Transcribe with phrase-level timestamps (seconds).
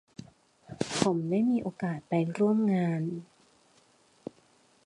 [1.01, 3.01] ผมได้มีโอกาสไปร่วมงาน